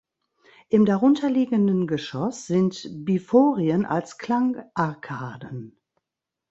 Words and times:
Im 0.69 0.85
darunter 0.85 1.29
liegenden 1.29 1.85
Geschoss 1.85 2.47
sind 2.47 2.87
Biforien 3.05 3.85
als 3.85 4.17
Klangarkaden. 4.17 5.77